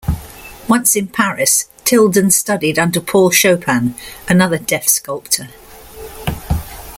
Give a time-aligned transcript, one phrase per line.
[0.67, 3.93] Once in Paris, Tilden studied under Paul Chopin,
[4.27, 5.49] another deaf sculptor.